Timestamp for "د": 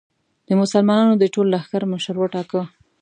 0.47-0.49, 1.17-1.23